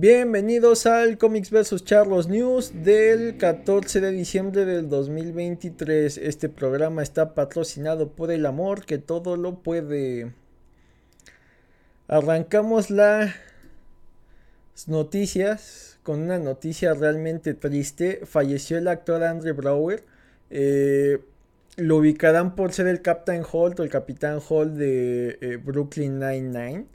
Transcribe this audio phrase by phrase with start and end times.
[0.00, 6.18] Bienvenidos al Comics vs Charlos News del 14 de diciembre del 2023.
[6.18, 10.32] Este programa está patrocinado por el amor que todo lo puede.
[12.06, 13.34] Arrancamos las
[14.86, 18.20] noticias con una noticia realmente triste.
[18.24, 20.04] Falleció el actor Andrew Brower.
[20.50, 21.18] Eh,
[21.74, 26.86] lo ubicarán por ser el Captain Holt o el Capitán Holt de eh, Brooklyn Nine-Nine.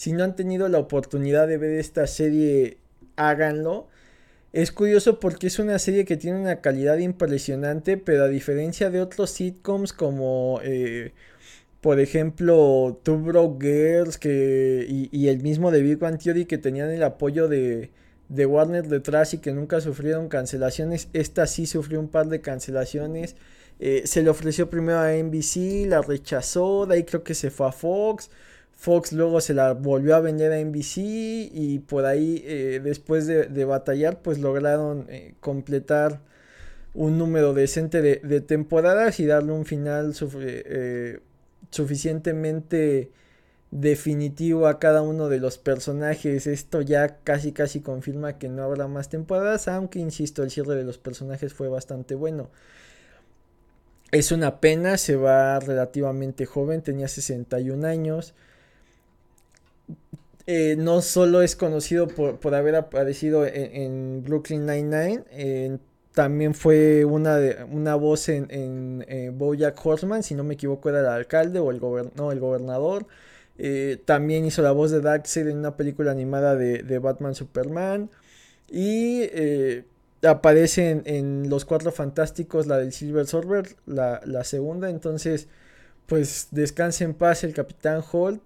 [0.00, 2.78] Si no han tenido la oportunidad de ver esta serie,
[3.16, 3.86] háganlo.
[4.54, 9.02] Es curioso porque es una serie que tiene una calidad impresionante, pero a diferencia de
[9.02, 11.12] otros sitcoms como, eh,
[11.82, 16.88] por ejemplo, Two Broke Girls que, y, el mismo de Big Bang Theory que tenían
[16.88, 17.90] el apoyo de,
[18.30, 23.36] de Warner detrás y que nunca sufrieron cancelaciones, esta sí sufrió un par de cancelaciones.
[23.80, 27.68] Eh, se le ofreció primero a NBC, la rechazó, de ahí creo que se fue
[27.68, 28.30] a Fox.
[28.80, 30.96] Fox luego se la volvió a vender a NBC
[31.52, 36.22] y por ahí eh, después de, batallar pues lograron eh, completar
[36.94, 41.20] un número decente de, temporadas y darle un final eh,
[41.70, 43.10] suficientemente
[43.70, 46.46] definitivo a cada uno de los personajes.
[46.46, 50.84] Esto ya casi casi confirma que no habrá más temporadas, aunque insisto, el cierre de
[50.84, 52.48] los personajes fue bastante bueno.
[54.10, 58.32] Es una pena, se va relativamente joven, tenía 61 años.
[60.52, 65.78] Eh, no solo es conocido por, haber aparecido en, Brooklyn Nine-Nine,
[66.12, 70.88] también fue una, de, una voz en, en eh, Bojack Horseman, si no me equivoco
[70.88, 73.06] era el alcalde o el, el gobernador.
[73.58, 78.10] Eh, también hizo la voz de Darkseid en una película animada de, Batman Superman.
[78.68, 79.30] Y
[80.26, 84.90] aparece en, Los Cuatro Fantásticos, la del Silver Surfer, la, la segunda.
[84.90, 85.46] Entonces,
[86.06, 88.42] pues descanse en paz el Capitán Holt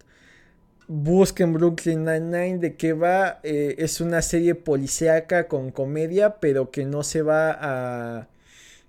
[0.88, 3.40] busquen Brooklyn Nine-Nine de qué va.
[3.42, 8.28] Eh, es una serie policíaca con comedia, pero que no se va a,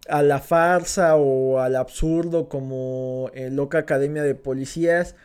[0.08, 5.16] a la farsa o al absurdo como en Loca Academia de Policías.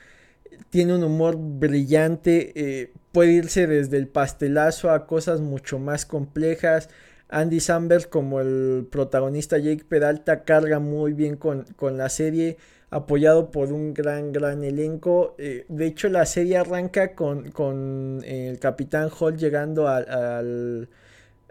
[0.71, 6.89] Tiene un humor brillante, eh, puede irse desde el pastelazo a cosas mucho más complejas.
[7.29, 12.57] Andy Samberg como el protagonista Jake Peralta carga muy bien con, con la serie
[12.91, 15.35] apoyado por un gran, gran elenco.
[15.39, 20.89] Eh, de hecho, la serie arranca con, el Capitán Hall llegando al,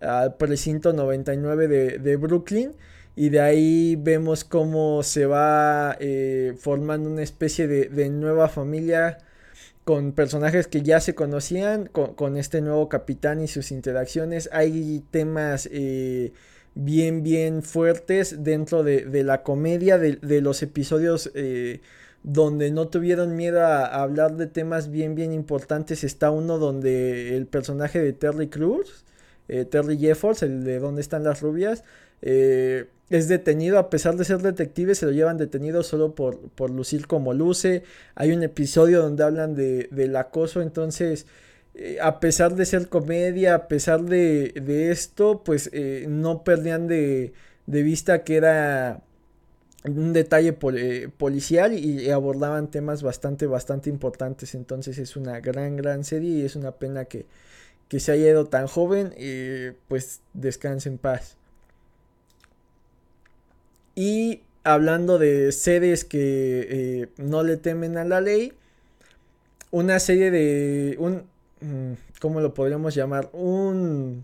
[0.02, 1.68] al, precinto 99
[2.00, 2.74] de, Brooklyn.
[3.16, 9.18] Y de ahí vemos cómo se va eh, formando una especie de, nueva familia
[9.84, 14.50] con personajes que ya se conocían, con, este nuevo capitán y sus interacciones.
[14.52, 16.32] Hay temas eh,
[16.76, 21.82] bien, bien fuertes dentro de, la comedia, de, los episodios eh,
[22.24, 26.04] donde no tuvieron miedo a, hablar de temas bien, bien importantes.
[26.04, 29.06] Está uno donde el personaje de Terry Cruz,
[29.48, 31.84] eh, Terry Jeffords, el de donde están las rubias,
[32.22, 36.70] eh, es detenido, a pesar de ser detective, se lo llevan detenido solo por, por
[36.70, 37.84] lucir como luce.
[38.16, 41.26] Hay un episodio donde hablan de, del acoso, entonces
[41.76, 47.34] eh, a pesar de ser comedia, a pesar de, esto, pues eh, no perdían de,
[47.68, 49.02] vista que era
[49.86, 54.56] un detalle eh, policial y, abordaban temas bastante, bastante importantes.
[54.56, 57.26] Entonces es una gran, gran serie y es una pena que,
[57.98, 59.14] se haya ido tan joven.
[59.88, 61.38] pues descanse en paz.
[63.96, 68.54] Y hablando de series que no le temen a la ley,
[69.72, 70.96] una serie de...
[71.00, 71.24] Un,
[72.20, 73.30] ¿cómo lo podríamos llamar?
[73.34, 74.24] Un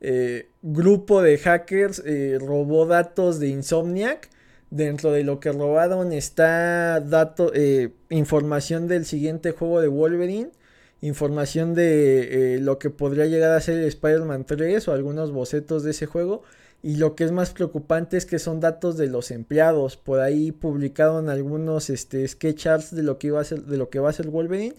[0.00, 4.28] eh, grupo de hackers eh, robó datos de Insomniac.
[4.70, 10.50] Dentro de lo que robaron está dato, eh, información del siguiente juego de Wolverine,
[11.00, 16.06] información de lo que podría llegar a ser Spider-Man 3 o algunos bocetos de ese
[16.06, 16.42] juego.
[16.84, 19.96] Y lo que es más preocupante es que son datos de los empleados.
[19.96, 23.90] Por ahí publicaron algunos este, sketch arts de lo que iba a ser, de lo
[23.90, 24.76] que va a ser Wolverine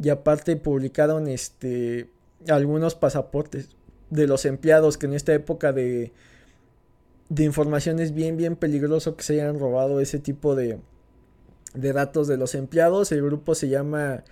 [0.00, 2.10] y aparte publicaron este
[2.48, 3.70] algunos pasaportes
[4.10, 6.12] de los empleados que en esta época de
[7.28, 10.78] de información es bien bien peligroso que se hayan robado ese tipo de
[11.74, 14.24] de datos de los empleados el grupo se llama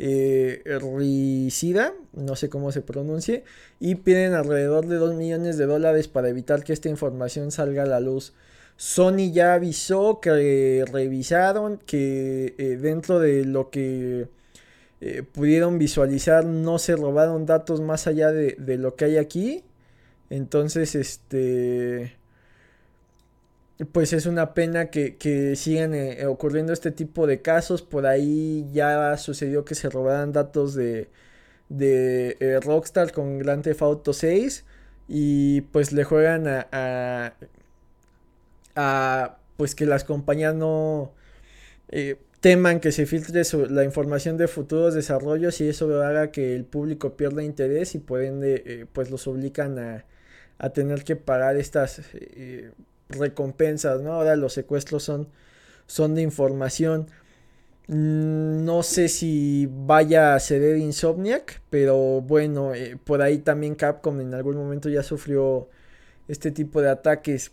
[0.00, 3.42] eh, Ricida, no sé cómo se pronuncie,
[3.80, 7.86] y piden alrededor de 2 millones de dólares para evitar que esta información salga a
[7.86, 8.32] la luz.
[8.76, 14.28] Sony ya avisó que revisaron que eh, dentro de lo que
[15.00, 19.64] eh, pudieron visualizar, no se robaron datos más allá de, lo que hay aquí.
[20.30, 22.16] Entonces, este...
[23.92, 27.82] Pues es una pena que, sigan eh, ocurriendo este tipo de casos.
[27.82, 31.08] Por ahí ya sucedió que se robaran datos de,
[31.68, 34.64] de eh, Rockstar con Grand Theft Auto 6
[35.08, 37.34] y pues le juegan a,
[38.74, 41.12] a, pues que las compañías no
[42.40, 47.16] teman que se filtre la información de futuros desarrollos y eso haga que el público
[47.16, 50.04] pierda interés y pueden eh, pues los obligan a,
[50.58, 52.02] a, tener que pagar estas
[53.08, 54.12] recompensas, ¿no?
[54.12, 55.28] Ahora los secuestros son,
[55.86, 57.08] son de información.
[57.88, 64.20] Mm, no sé si vaya a ceder Insomniac, pero bueno, eh, por ahí también Capcom
[64.20, 65.68] en algún momento ya sufrió
[66.28, 67.52] este tipo de ataques.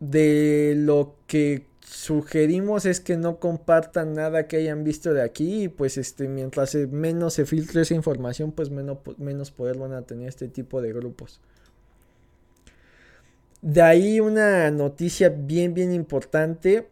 [0.00, 5.68] De lo que sugerimos es que no compartan nada que hayan visto de aquí y
[5.68, 10.28] pues este mientras menos se filtre esa información pues menos, menos poder van a tener
[10.28, 11.40] este tipo de grupos.
[13.60, 16.88] De ahí una noticia bien bien importante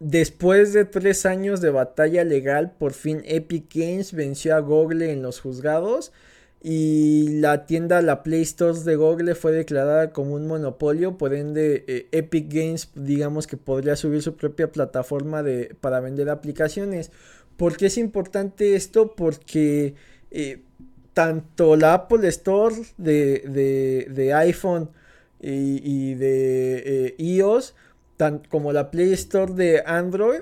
[0.00, 5.22] Después de tres años de batalla legal, por fin Epic Games venció a Google en
[5.22, 6.12] los juzgados
[6.66, 11.84] y la tienda, la Play Store de Google fue declarada como un monopolio, por ende
[11.86, 17.10] eh, Epic Games digamos que podría subir su propia plataforma de, para vender aplicaciones.
[17.58, 19.14] ¿Por qué es importante esto?
[19.14, 19.94] Porque
[20.30, 20.62] eh,
[21.12, 24.88] tanto la Apple Store de, iPhone
[25.42, 27.74] y, de eh, iOS
[28.48, 30.40] como la Play Store de Android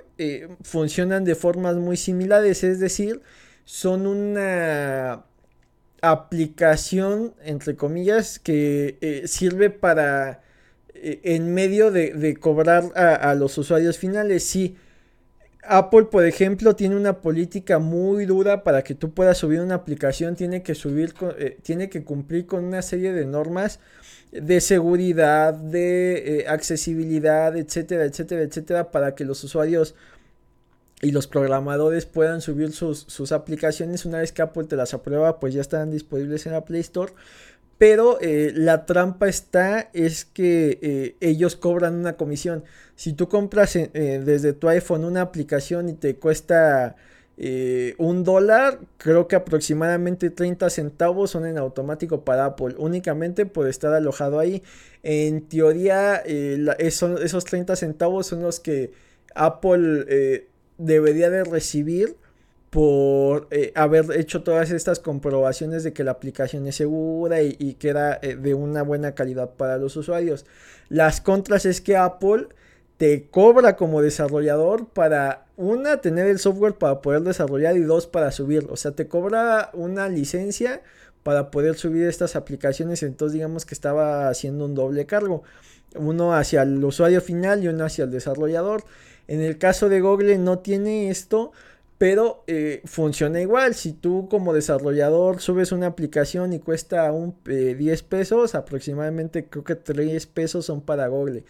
[0.63, 3.23] funcionan de formas muy similares, es decir,
[3.65, 5.25] son una
[6.03, 10.43] aplicación, entre comillas, que eh, sirve para,
[10.95, 14.45] eh, en medio de, cobrar a, los usuarios finales.
[14.45, 14.77] Sí,
[15.63, 20.37] Apple, por ejemplo, tiene una política muy dura para que tú puedas subir una aplicación,
[20.37, 21.15] tiene que subir,
[21.63, 23.81] tiene que cumplir con una serie de normas
[24.33, 29.95] de seguridad, de eh, accesibilidad, etcétera, etcétera, etcétera, para que los usuarios
[31.03, 34.07] y los programadores puedan subir sus, aplicaciones.
[34.07, 37.13] Una vez que Apple te las aprueba, pues ya están disponibles en la Play Store.
[37.77, 42.65] Pero eh, la trampa está es que eh, ellos cobran una comisión.
[42.97, 46.97] Si tú compras desde tu iPhone una aplicación y te cuesta
[47.39, 53.69] eh, un dólar, creo que aproximadamente 30 centavos son en automático para Apple, únicamente por
[53.69, 54.63] estar alojado ahí.
[55.03, 58.93] En teoría, eh, esos 30 centavos son los que
[59.35, 62.17] Apple eh, debería de recibir
[62.71, 68.19] por haber hecho todas estas comprobaciones de que la aplicación es segura y, que era
[68.19, 70.47] de una buena calidad para los usuarios.
[70.89, 72.49] Las contras es que Apple
[72.97, 78.31] te cobra como desarrollador para una tener el software para poder desarrollar y dos para
[78.31, 78.67] subir.
[78.71, 80.83] O sea, te cobra una licencia
[81.23, 83.03] para poder subir estas aplicaciones.
[83.03, 85.43] Entonces digamos que estaba haciendo un doble cargo.
[85.97, 88.85] Uno hacia el usuario final y uno hacia el desarrollador.
[89.33, 91.53] En el caso de Google no tiene esto.
[91.97, 93.75] Pero eh, funciona igual.
[93.77, 99.63] Si tú como desarrollador subes una aplicación y cuesta un, 10 eh, pesos, aproximadamente creo
[99.63, 101.45] que 3 pesos son para Google.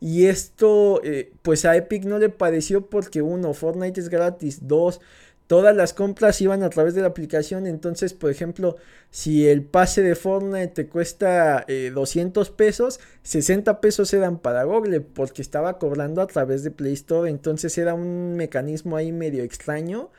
[0.00, 5.00] Y esto, eh, pues a Epic no le pareció porque uno, Fortnite es gratis, dos,
[5.48, 7.66] todas las compras iban a través de la aplicación.
[7.66, 8.76] Entonces, por ejemplo,
[9.10, 15.00] si el pase de Fortnite te cuesta 200 eh, pesos, 60 pesos eran para Google
[15.00, 17.30] porque estaba cobrando a través de Play Store.
[17.30, 20.10] Entonces era un mecanismo ahí medio extraño.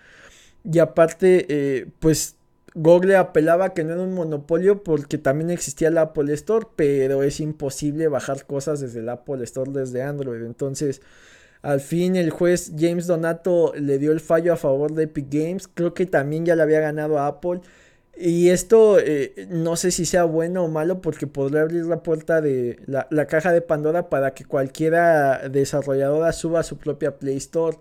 [0.63, 2.35] Y aparte, eh, pues
[2.73, 7.39] Google apelaba que no era un monopolio porque también existía la Apple Store, pero es
[7.39, 10.43] imposible bajar cosas desde la Apple Store desde Android.
[10.43, 11.01] Entonces,
[11.62, 15.68] al fin el juez James Donato le dio el fallo a favor de Epic Games.
[15.68, 17.62] Creo que también ya le había ganado a Apple.
[18.18, 22.42] Y esto eh, no sé si sea bueno o malo porque podría abrir la puerta
[22.42, 27.78] de la, la caja de Pandora para que cualquiera desarrolladora suba su propia Play Store.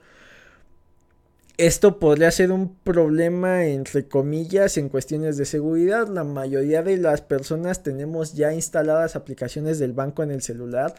[1.56, 6.06] Esto podría ser un problema entre comillas en cuestiones de seguridad.
[6.06, 10.94] La mayoría de las personas tenemos ya instaladas aplicaciones del banco en el celular.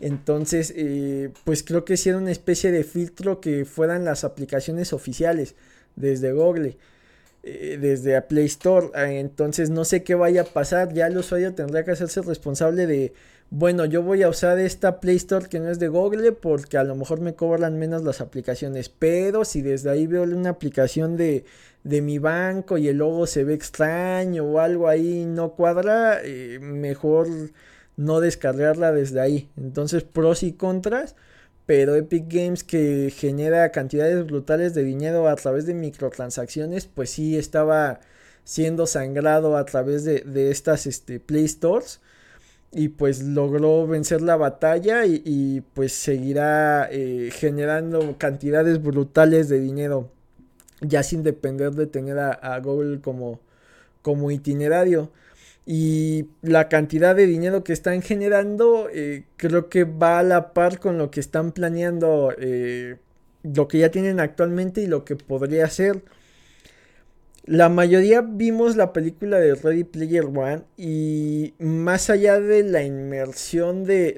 [0.00, 5.54] Entonces, eh, pues creo que era una especie de filtro que fueran las aplicaciones oficiales
[5.96, 6.78] desde Google,
[7.42, 8.88] eh, desde Play Store.
[9.18, 10.92] Entonces, no sé qué vaya a pasar.
[10.94, 13.12] Ya el usuario tendrá que hacerse responsable de
[13.52, 16.84] bueno, yo voy a usar esta Play Store que no es de Google porque a
[16.84, 18.88] lo mejor me cobran menos las aplicaciones.
[18.88, 21.44] Pero si desde ahí veo una aplicación de,
[21.82, 26.60] de mi banco y el logo se ve extraño o algo ahí no cuadra, eh,
[26.60, 27.26] mejor
[28.00, 29.50] no descargarla desde ahí.
[29.56, 31.14] Entonces, pros y contras.
[31.66, 37.38] Pero Epic Games que genera cantidades brutales de dinero a través de microtransacciones, pues sí
[37.38, 38.00] estaba
[38.42, 42.00] siendo sangrado a través de, estas este, Play Stores
[42.72, 50.10] y pues logró vencer la batalla y, pues seguirá eh, generando cantidades brutales de dinero.
[50.80, 53.40] ya sin depender de tener a, Google como,
[54.02, 55.12] como itinerario.
[55.66, 60.80] Y la cantidad de dinero que están generando eh, creo que va a la par
[60.80, 62.96] con lo que están planeando, eh,
[63.42, 66.02] lo que ya tienen actualmente y lo que podría ser.
[67.50, 73.84] La mayoría vimos la película de Ready Player One y más allá de la inmersión
[73.84, 74.14] de,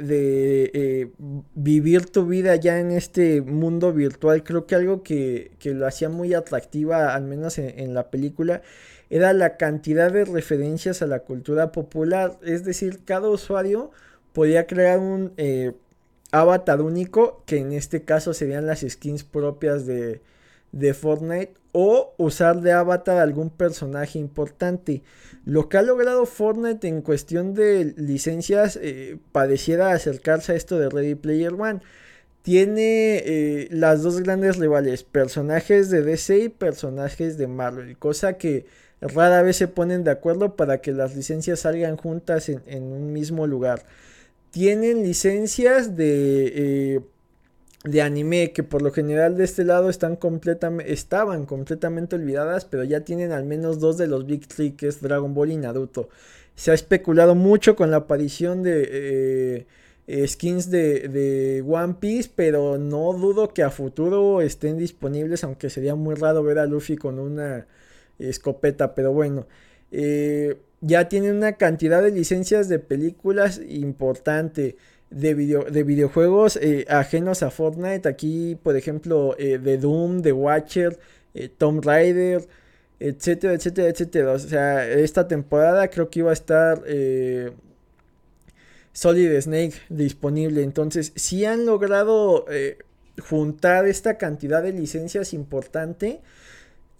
[0.74, 1.10] eh,
[1.54, 6.34] vivir tu vida ya en este mundo virtual, creo que algo que, lo hacía muy
[6.34, 8.60] atractiva, al menos en, la película,
[9.12, 12.38] era la cantidad de referencias a la cultura popular.
[12.42, 13.90] Es decir, cada usuario
[14.32, 15.72] podía crear un eh,
[16.30, 20.22] avatar único, que en este caso serían las skins propias de,
[20.94, 25.02] Fortnite o usar de avatar algún personaje importante.
[25.44, 30.88] Lo que ha logrado Fortnite en cuestión de licencias eh, pareciera acercarse a esto de
[30.88, 31.80] Ready Player One.
[32.40, 38.64] Tiene eh, las dos grandes rivales, personajes de DC y personajes de Marvel, cosa que
[39.02, 43.46] rara vez se ponen de acuerdo para que las licencias salgan juntas en, un mismo
[43.46, 43.84] lugar.
[44.50, 46.52] Tienen licencias de...
[46.54, 47.00] Eh,
[47.84, 52.84] de anime que por lo general de este lado están completamente estaban completamente olvidadas pero
[52.84, 56.08] ya tienen al menos dos de los big three que es Dragon Ball y Naruto
[56.54, 59.66] se ha especulado mucho con la aparición de eh,
[60.06, 65.68] eh, skins de, de, One Piece pero no dudo que a futuro estén disponibles aunque
[65.68, 67.66] sería muy raro ver a Luffy con una
[68.28, 69.46] escopeta pero bueno
[69.92, 74.76] eh, ya tienen una cantidad de licencias de películas importante
[75.10, 78.08] de, de videojuegos eh, ajenos a Fortnite.
[78.08, 80.98] Aquí, por ejemplo, eh, de Doom, The Watcher,
[81.58, 82.48] Tomb Raider,
[82.98, 84.32] etcétera, etcétera, etcétera.
[84.32, 86.82] O sea, esta temporada creo que iba a estar
[88.92, 90.62] Solid Snake disponible.
[90.62, 92.46] Entonces, si han logrado
[93.20, 96.20] juntar esta cantidad de licencias importante.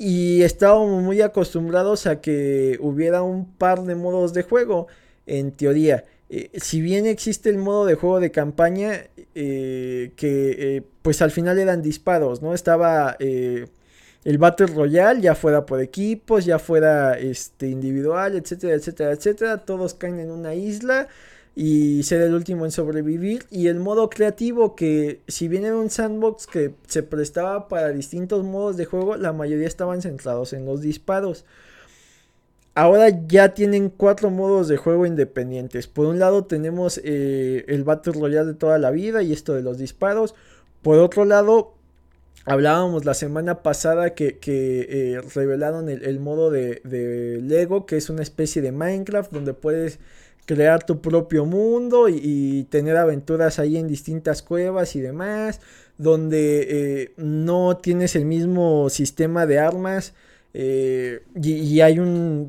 [0.04, 4.88] Y estábamos muy acostumbrados a que hubiera un par de modos de juego,
[5.26, 6.04] en teoría.
[6.28, 9.06] Eh, si bien existe el modo de juego de campaña,
[9.37, 12.52] eh, que eh, pues al final eran disparos, ¿no?
[12.52, 19.59] Estaba el Battle Royale, ya fuera por equipos, ya fuera este, individual, etcétera, etcétera, etcétera.
[19.59, 21.06] Todos caen en una isla
[21.54, 23.44] y ser el último en sobrevivir.
[23.50, 28.44] Y el modo creativo, que si bien era un sandbox que se prestaba para distintos
[28.44, 31.44] modos de juego, la mayoría estaban centrados en los disparos.
[32.75, 35.87] Ahora ya tienen cuatro modos de juego independientes.
[35.87, 39.62] Por un lado tenemos eh, el Battle Royale de toda la vida y esto de
[39.62, 40.35] los disparos.
[40.80, 41.75] Por otro lado,
[42.47, 46.80] hablábamos la semana pasada que, eh, revelaron el, modo de,
[47.42, 49.99] Lego, que es una especie de Minecraft donde puedes
[50.46, 55.61] crear tu propio mundo y, tener aventuras ahí en distintas cuevas y demás.
[55.99, 60.14] Donde eh, no tienes el mismo sistema de armas
[60.54, 61.99] eh, y, hay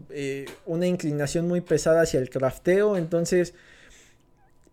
[0.09, 2.97] eh, una inclinación muy pesada hacia el crafteo.
[2.97, 3.53] Entonces,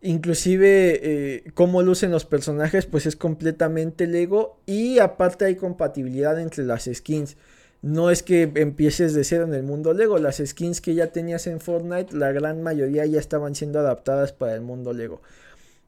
[0.00, 4.60] inclusive cómo lucen los personajes, pues es completamente Lego.
[4.66, 7.36] Y aparte hay compatibilidad entre las skins.
[7.82, 10.18] No es que empieces de cero en el mundo Lego.
[10.18, 14.54] Las skins que ya tenías en Fortnite, la gran mayoría ya estaban siendo adaptadas para
[14.54, 15.22] el mundo Lego.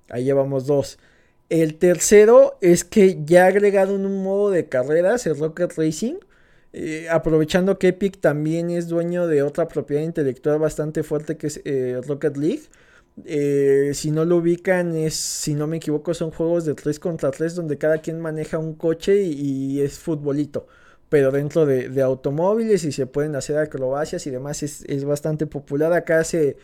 [0.08, 0.98] Ahí llevamos dos.
[1.48, 6.16] El tercero es que ya agregaron un modo de carreras, el Rocket Racing
[6.72, 11.60] eh, aprovechando que Epic también es dueño de otra propiedad intelectual bastante fuerte que es
[11.64, 12.62] eh, Rocket League.
[13.26, 17.30] Eh, si no lo ubican, es, si no me equivoco, son juegos de 3 contra
[17.30, 20.66] 3 donde cada quien maneja un coche y, es futbolito.
[21.12, 25.92] Pero dentro de, automóviles y se pueden hacer acrobacias y demás, es, bastante popular.
[25.92, 26.56] Acá se,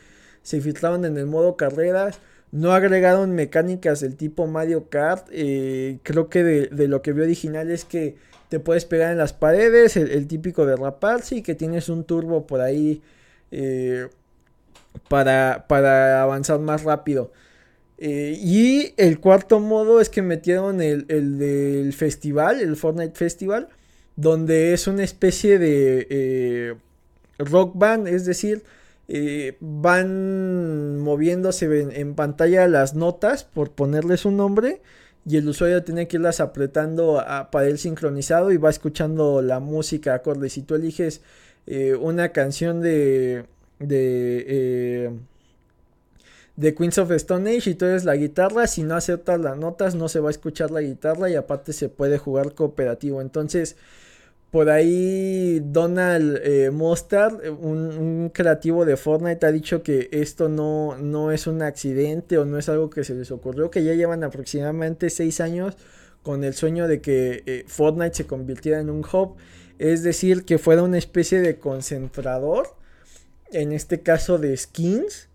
[0.43, 2.19] se filtraron en el modo carreras.
[2.51, 5.29] No agregaron mecánicas del tipo Mario Kart.
[5.29, 8.17] creo que de, de, lo que vi original es que
[8.49, 12.47] te puedes pegar en las paredes, el, típico de raparse y que tienes un turbo
[12.47, 13.03] por ahí
[13.51, 14.09] eh,
[15.11, 17.33] para, para, avanzar más rápido.
[17.99, 23.69] Eh, y el cuarto modo es que metieron el, el, del festival, el Fortnite Festival,
[24.19, 26.75] donde es una especie de eh,
[27.39, 28.65] rock band, es decir,
[29.61, 34.83] van moviéndose en, pantalla las notas, por ponerles un nombre,
[35.25, 40.15] y el usuario tiene que irlas apretando para el sincronizado y va escuchando la música
[40.15, 40.51] acorde.
[40.51, 41.21] Si tú eliges
[41.69, 43.45] eh, una canción de
[43.79, 45.11] de eh,
[46.57, 49.95] de Queens of Stone Age y tú eres la guitarra, si no aceptas las notas
[49.95, 53.21] no se va a escuchar la guitarra y aparte se puede jugar cooperativo.
[53.21, 53.77] Entonces
[54.51, 61.47] por ahí Donald eh, un, creativo de Fortnite, ha dicho que esto no, no es
[61.47, 65.41] un accidente o no es algo que se les ocurrió, que ya llevan aproximadamente 6
[65.41, 65.77] años
[66.23, 69.37] con el sueño de que eh, Fortnite se convirtiera en un hub.
[69.79, 72.75] Es decir, que fuera una especie de concentrador,
[73.51, 75.29] en este caso de skins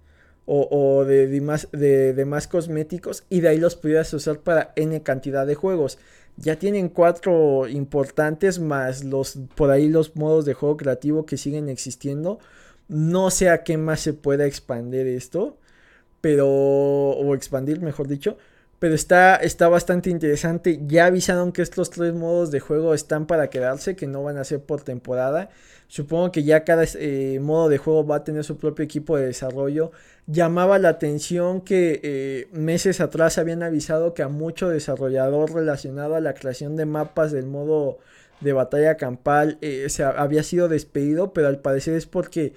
[0.46, 5.48] o, de, demás, de demás cosméticos, y de ahí los pudieras usar para N cantidad
[5.48, 5.98] de juegos.
[6.38, 11.70] Ya tienen cuatro importantes más los por ahí los modos de juego creativo que siguen
[11.70, 12.40] existiendo.
[12.88, 15.58] No sé a qué más se pueda expandir esto,
[16.22, 18.38] pero o expandir, mejor dicho,
[18.84, 20.78] pero está, está bastante interesante.
[20.88, 24.44] Ya avisaron que estos tres modos de juego están para quedarse, que no van a
[24.44, 25.52] ser por temporada.
[25.88, 29.28] Supongo que ya cada eh, modo de juego va a tener su propio equipo de
[29.28, 29.94] desarrollo.
[30.28, 36.20] Llamaba la atención que eh, meses atrás habían avisado que a mucho desarrollador relacionado a
[36.20, 38.00] la creación de mapas del modo
[38.42, 42.52] de batalla campal eh, se había sido despedido, pero al parecer es porque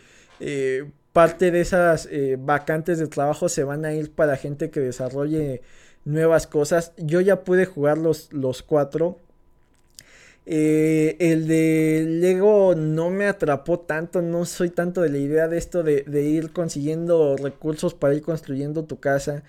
[1.13, 2.09] parte de esas
[2.41, 5.63] vacantes de trabajo se van a ir para gente que desarrolle
[6.07, 6.93] nuevas cosas.
[6.97, 9.19] Yo ya pude jugar los, los cuatro.
[10.47, 15.59] Eh, el de Lego no me atrapó tanto, no soy tanto de la idea de
[15.59, 19.43] esto de, ir consiguiendo recursos para ir construyendo tu casa.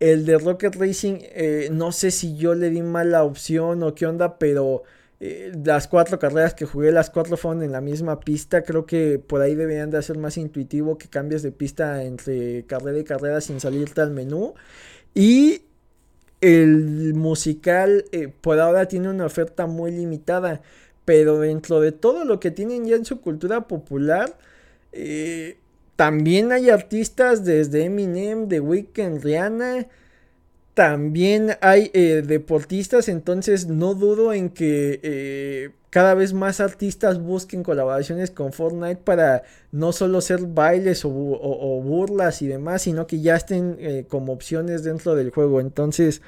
[0.00, 4.06] El de Rocket Racing, eh, no sé si yo le di mala opción o qué
[4.06, 4.82] onda, pero
[5.20, 8.62] eh, las cuatro carreras que jugué, las cuatro fueron en la misma pista.
[8.62, 12.98] Creo que por ahí deberían de ser más intuitivo que cambies de pista entre carrera
[12.98, 14.54] y carrera sin salirte al menú.
[15.14, 15.62] Y
[16.44, 20.60] el musical eh, por ahora tiene una oferta muy limitada,
[21.06, 24.36] pero dentro de todo lo que tienen ya en su cultura popular,
[24.92, 25.56] eh,
[25.96, 29.86] también hay artistas desde Eminem, The Weeknd, Rihanna,
[30.74, 38.32] también hay eh, deportistas, entonces no dudo en que cada vez más artistas busquen colaboraciones
[38.32, 43.76] con Fortnite para no solo ser bailes o, burlas y demás, sino que ya estén
[43.78, 45.60] eh, como opciones dentro del juego.
[45.60, 46.20] Entonces,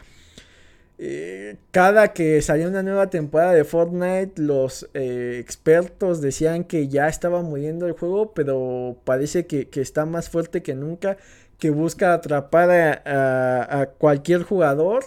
[0.98, 7.08] eh, cada que salía una nueva temporada de Fortnite, los eh, expertos decían que ya
[7.08, 11.16] estaba muriendo el juego, pero parece que, está más fuerte que nunca,
[11.58, 12.70] que busca atrapar
[13.04, 15.04] a cualquier jugador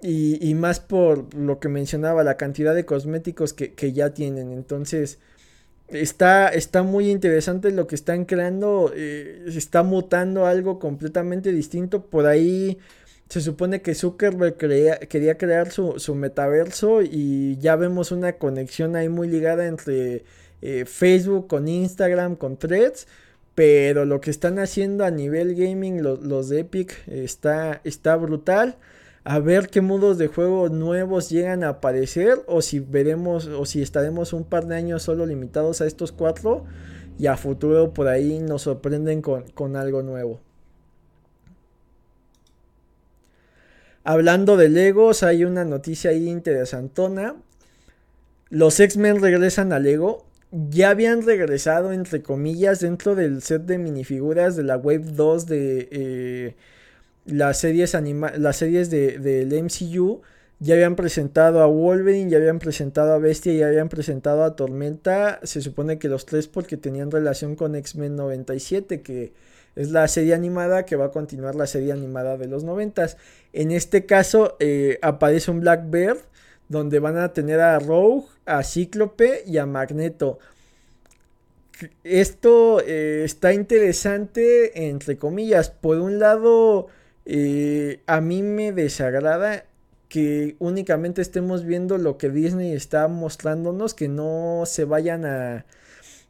[0.00, 4.52] y, más por lo que mencionaba, la cantidad de cosméticos que, ya tienen.
[4.52, 5.18] Entonces,
[5.88, 8.92] está, está muy interesante lo que están creando.
[8.94, 12.06] Eh, está mutando algo completamente distinto.
[12.06, 12.78] Por ahí
[13.28, 19.28] se supone que Zuckerberg quería crear su, metaverso y ya vemos una conexión ahí muy
[19.28, 20.24] ligada entre
[20.62, 23.08] eh, Facebook con Instagram, con Threads.
[23.58, 28.76] Pero lo que están haciendo a nivel gaming los, de Epic está, está brutal
[29.24, 33.82] a ver qué modos de juego nuevos llegan a aparecer o si veremos o si
[33.82, 36.66] estaremos un par de años solo limitados a estos cuatro
[37.18, 40.38] y a futuro por ahí nos sorprenden con, algo nuevo.
[44.04, 47.34] Hablando de Legos, hay una noticia ahí interesantona.
[48.50, 50.27] Los X-Men regresan a Lego.
[50.50, 55.88] Ya habían regresado, entre comillas, dentro del set de minifiguras de la Wave 2 de
[55.90, 56.56] eh,
[57.26, 57.94] las series,
[58.38, 60.22] las series de, del MCU
[60.60, 65.38] ya habían presentado a Wolverine, ya habían presentado a Bestia, ya habían presentado a Tormenta.
[65.44, 69.32] Se supone que los tres porque tenían relación con X-Men 97, que
[69.76, 73.06] es la serie animada que va a continuar la serie animada de los 90.
[73.52, 76.18] En este caso eh, aparece un Blackbird
[76.68, 80.38] donde van a tener a Rogue, a Cíclope y a Magneto.
[82.04, 85.70] Esto eh, está interesante entre comillas.
[85.70, 86.88] Por un lado
[87.24, 89.64] eh, a mí me desagrada
[90.08, 95.66] que únicamente estemos viendo lo que Disney está mostrándonos, que no se vayan a,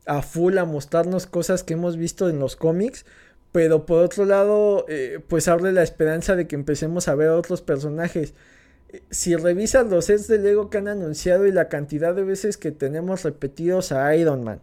[0.07, 3.07] a full a mostrarnos cosas que hemos visto en los cómics.
[3.53, 7.63] Pero por otro lado, eh, pues abre la esperanza de que empecemos a ver otros
[7.63, 8.35] personajes.
[9.11, 12.73] Si revisas los sets de Lego que han anunciado y la cantidad de veces que
[12.73, 14.61] tenemos repetidos a Iron Man,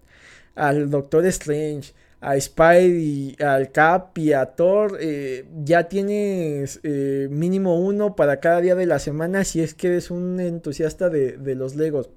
[0.56, 7.80] al Doctor Strange, a Spidey, al Cap y a Thor, eh, ya tienes eh, mínimo
[7.80, 11.76] uno para cada día de la semana si es que eres un entusiasta de, los
[11.76, 12.10] Legos.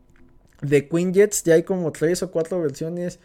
[0.62, 3.20] De Queen Jets ya hay como tres o cuatro versiones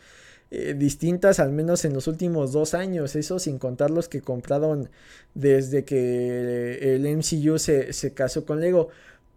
[0.53, 3.15] eh, distintas, al menos en los últimos dos años.
[3.15, 4.89] Eso sin contar los que compraron
[5.33, 8.89] desde que el MCU se, se casó con Lego.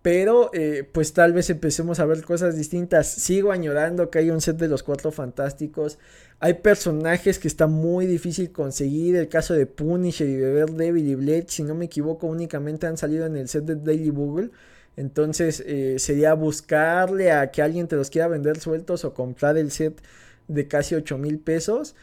[0.03, 0.53] Pero
[0.93, 3.09] pues tal vez empecemos a ver cosas distintas.
[3.09, 5.99] Sigo añorando que hay un set de los cuatro fantásticos.
[6.39, 9.17] Hay personajes que está muy difícil conseguir.
[9.17, 12.99] El caso de Punisher y de Daredevil y Blade, si no me equivoco, únicamente han
[12.99, 14.51] salido en el set de Daily Google.
[14.97, 19.71] Entonces eh, sería buscarle a que alguien te los quiera vender sueltos o comprar el
[19.71, 20.01] set
[20.49, 21.95] de casi 8 mil pesos.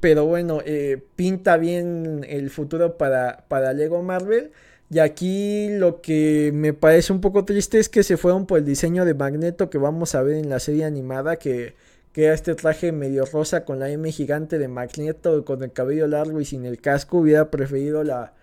[0.00, 4.52] Pero bueno, eh, pinta bien el futuro para, para Lego Marvel.
[4.90, 8.64] Y aquí lo que me parece un poco triste es que se fueron por el
[8.64, 11.74] diseño de Magneto que vamos a ver en la serie animada, que,
[12.12, 16.06] que era este traje medio rosa con la M gigante de Magneto, con el cabello
[16.06, 17.18] largo y sin el casco.
[17.18, 18.34] Hubiera preferido la,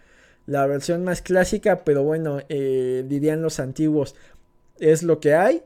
[0.46, 4.16] la versión más clásica, pero bueno, eh, dirían los antiguos,
[4.80, 5.64] es lo que hay.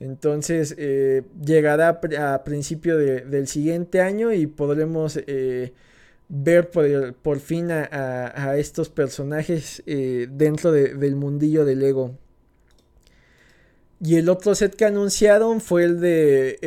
[0.00, 5.72] Entonces eh, llegará a principio del siguiente año y podremos eh,
[6.28, 12.14] ver por, fin a, estos personajes dentro del mundillo de Lego.
[14.00, 16.58] Y el otro set que anunciaron fue el de,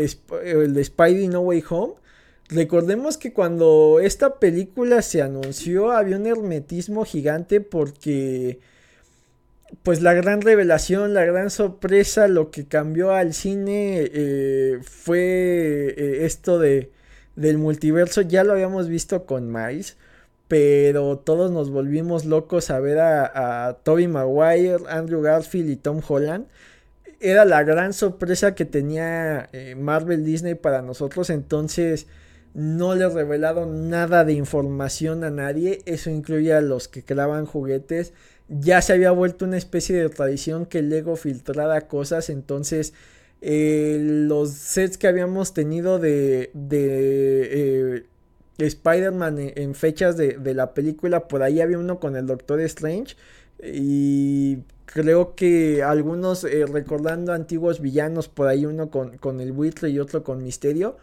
[0.43, 1.93] el de Spidey No Way Home.
[2.49, 8.59] Recordemos que cuando esta película se anunció había un hermetismo gigante porque
[9.83, 16.25] pues la gran revelación, la gran sorpresa, lo que cambió al cine eh, fue eh,
[16.25, 16.91] esto de
[17.35, 18.21] del multiverso.
[18.21, 19.97] Ya lo habíamos visto con Miles,
[20.47, 26.01] pero todos nos volvimos locos a ver a, a Tobey Maguire, Andrew Garfield y Tom
[26.07, 26.47] Holland.
[27.19, 32.07] Era la gran sorpresa que tenía eh, Marvel Disney para nosotros, entonces
[32.53, 35.81] no le revelaron nada de información a nadie.
[35.85, 38.13] Eso incluye a los que creaban juguetes.
[38.59, 42.29] Ya se había vuelto una especie de tradición que Lego filtrara cosas.
[42.29, 42.93] Entonces,
[43.39, 48.05] eh, los sets que habíamos tenido de, de eh,
[48.57, 53.15] Spider-Man en, fechas de, la película, por ahí había uno con el Doctor Strange.
[53.63, 59.89] Y creo que algunos eh, recordando antiguos villanos, por ahí uno con, con el buitre
[59.91, 60.97] y otro con Misterio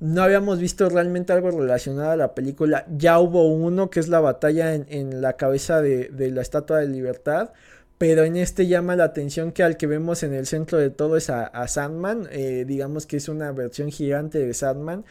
[0.00, 2.86] no habíamos visto realmente algo relacionado a la película.
[2.96, 7.52] Ya hubo uno que es la batalla en, la cabeza de, la Estatua de Libertad.
[7.98, 11.16] Pero en este llama la atención que al que vemos en el centro de todo
[11.16, 12.28] es a, Sandman.
[12.30, 15.04] Eh, digamos que es una versión gigante de Sandman.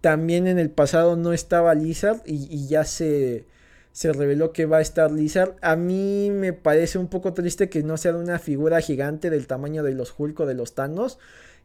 [0.00, 3.44] También en el pasado no estaba Lizard y, ya se,
[3.92, 5.56] se reveló que va a estar Lizard.
[5.60, 9.82] A mí me parece un poco triste que no sea una figura gigante del tamaño
[9.82, 11.18] de los Hulk o de los Thanos.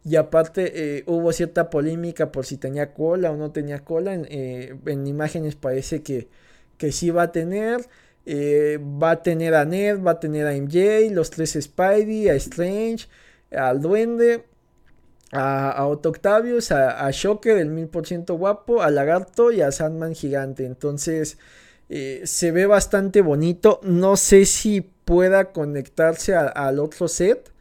[0.06, 4.14] Y aparte eh, hubo cierta polémica por si tenía cola o no tenía cola.
[4.14, 6.30] En, eh, imágenes parece que,
[6.78, 7.88] que sí va a tener.
[8.28, 12.36] Eh, va a tener a Ned, va a tener a MJ, los tres Spidey, a
[12.36, 13.08] Strange,
[13.52, 14.46] al Duende,
[15.32, 19.62] a, a Otto Octavius, a, a Shocker, el mil por ciento guapo, a Lagarto y
[19.62, 20.66] a Sandman gigante.
[20.66, 21.40] Entonces
[21.88, 23.80] se ve bastante bonito.
[23.84, 27.55] No sé si pueda conectarse al otro set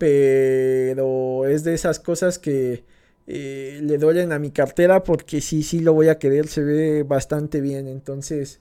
[0.00, 2.84] pero es de esas cosas que
[3.26, 7.02] eh, le duelen a mi cartera porque sí, sí lo voy a querer, se ve
[7.02, 8.60] bastante bien, entonces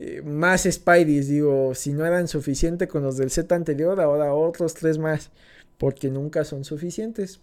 [0.00, 4.74] eh, más Spideys, digo, si no eran suficientes con los del set anterior, ahora otros
[4.74, 5.30] tres más,
[5.78, 7.38] porque nunca son suficientes.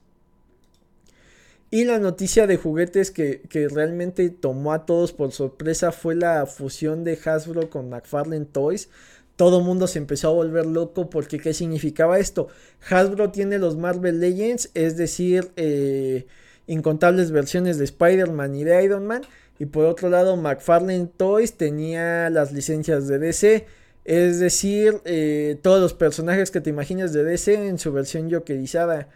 [1.71, 6.45] Y la noticia de juguetes que, que, realmente tomó a todos por sorpresa fue la
[6.45, 8.89] fusión de Hasbro con McFarlane Toys
[9.39, 12.49] todo mundo se empezó a volver loco porque ¿qué significaba esto?
[12.89, 16.27] Hasbro tiene los Marvel Legends, es decir, eh,
[16.67, 19.21] incontables versiones de Spider-Man y de Iron Man.
[19.57, 23.65] Y por otro lado, McFarlane Toys tenía las licencias de DC.
[24.03, 29.07] Es decir, eh, todos los personajes que te imaginas de DC en su versión jokerizada.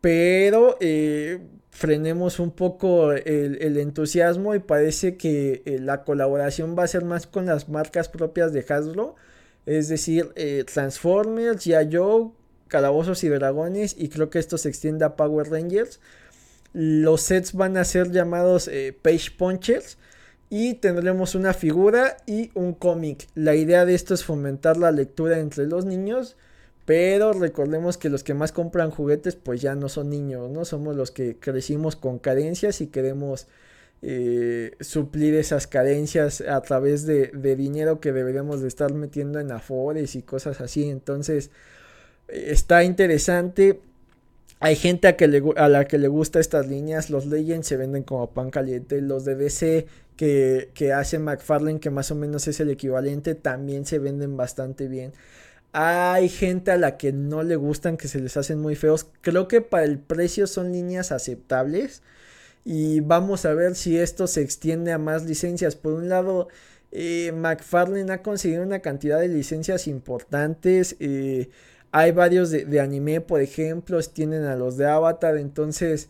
[0.00, 1.40] Pero eh,
[1.76, 7.26] frenemos un poco el, entusiasmo y parece que eh, la colaboración va a ser más
[7.26, 9.14] con las marcas propias de Hasbro.
[9.66, 12.30] Es decir, eh, Transformers, Joe,
[12.68, 16.00] Calabozos y Dragones y creo que esto se extiende a Power Rangers.
[16.72, 19.98] Los sets van a ser llamados eh, Page Punchers
[20.48, 23.28] y tendremos una figura y un cómic.
[23.34, 26.36] La idea de esto es fomentar la lectura entre los niños
[26.86, 30.64] pero recordemos que los que más compran juguetes pues ya no son niños, ¿no?
[30.64, 33.48] Somos los que crecimos con carencias y queremos
[34.02, 40.14] eh, suplir esas carencias a través de, dinero que deberíamos de estar metiendo en afores
[40.14, 40.88] y cosas así.
[40.88, 41.50] Entonces
[42.28, 43.80] está interesante.
[44.60, 47.10] Hay gente a, que le, a la que le gusta estas líneas.
[47.10, 49.00] Los Legends se venden como pan caliente.
[49.00, 53.86] Los de DC que, que hace McFarlane, que más o menos es el equivalente, también
[53.86, 55.12] se venden bastante bien.
[55.78, 59.08] Hay gente a la que no le gustan, que se les hacen muy feos.
[59.20, 62.02] Creo que para el precio son líneas aceptables.
[62.64, 65.76] Y vamos a ver si esto se extiende a más licencias.
[65.76, 66.48] Por un lado,
[66.92, 70.96] eh, McFarlane ha conseguido una cantidad de licencias importantes.
[70.98, 71.50] Eh,
[71.92, 74.00] hay varios de, de, anime, por ejemplo.
[74.00, 75.36] Tienen a los de Avatar.
[75.36, 76.08] Entonces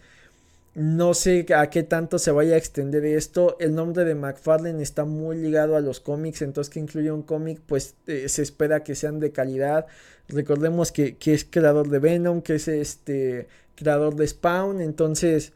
[0.77, 3.57] no sé a qué tanto se vaya a extender esto.
[3.61, 7.63] El nombre de McFarlane está muy ligado a los cómics, entonces que incluye un cómic,
[7.65, 9.87] pues eh, se espera que sean de calidad.
[10.29, 15.55] Recordemos que, es creador de Venom, que es este creador de Spawn, entonces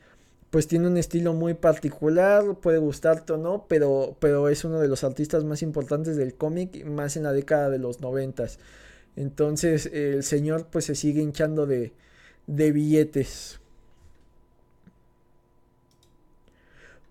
[0.48, 4.88] pues tiene un estilo muy particular, puede gustarte o no, pero, pero es uno de
[4.88, 8.58] los artistas más importantes del cómic, más en la década de los noventas.
[9.16, 11.92] Entonces el señor pues se sigue hinchando de,
[12.46, 13.59] de billetes.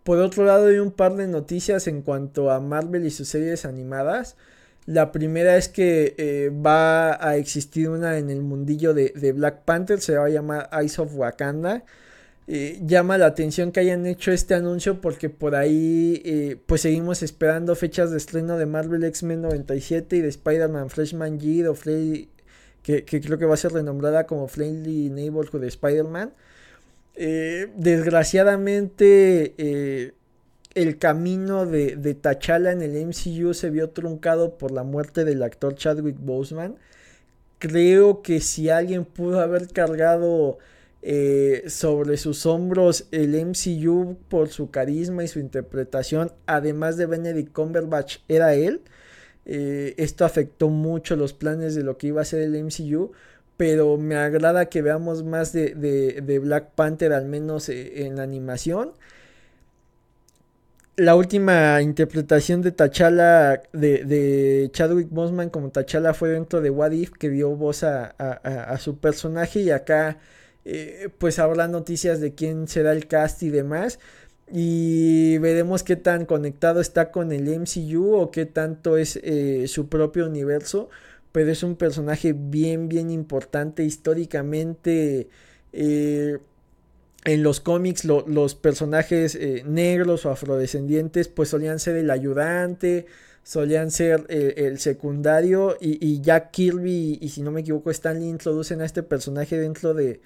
[0.10, 3.64] Por otro lado hay un par de noticias en cuanto a Marvel y sus series
[3.64, 4.38] animadas.
[4.88, 10.02] La primera es que eh, va a existir una en el mundillo de, Black Panther,
[10.02, 11.84] se va a llamar Eyes of Wakanda.
[12.48, 17.22] Eh, llama la atención que hayan hecho este anuncio porque por ahí eh, pues seguimos
[17.22, 23.06] esperando fechas de estreno de Marvel X-Men 97 y de Spider-Man Freshman Year o que,
[23.06, 26.34] creo que va a ser renombrada como Friendly Neighborhood de Spider-Man.
[27.22, 30.14] Eh, desgraciadamente
[30.76, 35.44] el camino de, de T'Challa en el MCU se vio truncado por la muerte del
[35.44, 36.76] actor Chadwick Boseman.
[37.60, 40.60] Creo que si alguien pudo haber cargado
[41.02, 47.52] eh, sobre sus hombros el MCU por su carisma y su interpretación, además de Benedict
[47.52, 48.82] Cumberbatch, era él.
[49.46, 53.12] Eh, esto afectó mucho los planes de lo que iba a ser el MCU,
[53.60, 58.94] pero me agrada que veamos más de, Black Panther, al menos eh, en animación.
[60.96, 67.12] La última interpretación de T'Challa, de, Chadwick Boseman como T'Challa fue dentro de What If,
[67.12, 70.20] que dio voz a su personaje y acá
[70.72, 74.00] eh, pues habrá noticias de quién será el cast y demás.
[74.52, 79.90] Y veremos qué tan conectado está con el MCU o qué tanto es eh, su
[79.90, 80.90] propio universo.
[81.32, 85.30] Pero es un personaje bien, bien importante históricamente.
[85.74, 86.40] Eh,
[87.26, 93.08] en los cómics los personajes negros o afrodescendientes pues solían ser el ayudante,
[93.44, 98.82] solían ser el secundario y, y, Jack Kirby y si no me equivoco Stanley introducen
[98.82, 100.22] a este personaje dentro de,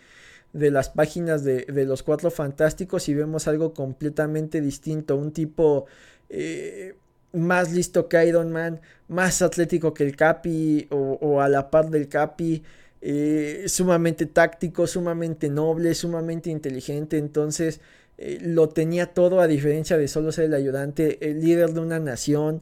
[0.53, 5.87] de las páginas de, los cuatro fantásticos y vemos algo completamente distinto, un tipo
[6.29, 6.95] eh,
[7.33, 12.07] más listo que Iron Man, más atlético que el Capi o, a la par del
[12.07, 12.63] Capi,
[13.01, 17.81] eh, sumamente táctico, sumamente noble, sumamente inteligente, entonces
[18.17, 21.99] eh, lo tenía todo a diferencia de solo ser el ayudante, el líder de una
[21.99, 22.61] nación,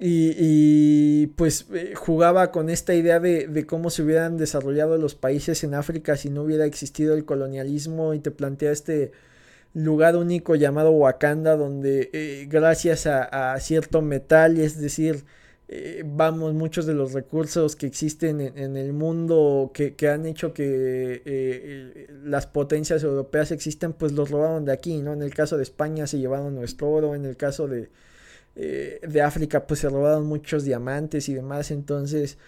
[0.00, 5.74] y, pues eh, jugaba con esta idea de, cómo se hubieran desarrollado los países en
[5.74, 9.10] África si no hubiera existido el colonialismo y te plantea este
[9.74, 15.24] lugar único llamado Wakanda donde eh, gracias a, cierto metal, es decir,
[15.68, 20.54] eh, vamos, muchos de los recursos que existen en, el mundo que, que, han hecho
[20.54, 25.12] que las potencias europeas existan, pues los robaron de aquí, ¿no?
[25.12, 27.90] En el caso de España se llevaron nuestro oro, en el caso de,
[28.60, 32.38] eh, de África pues se robaron muchos diamantes y demás, entonces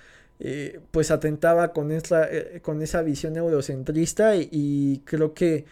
[0.40, 5.66] eh, pues atentaba con, esta, eh, con esa visión eurocentrista y, creo que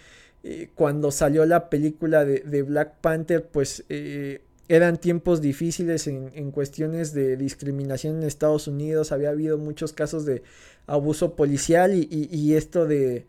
[0.74, 3.84] cuando salió la película de, Black Panther pues
[4.68, 10.42] eran tiempos difíciles en, cuestiones de discriminación en Estados Unidos, había habido muchos casos de
[10.86, 13.26] abuso policial y esto de...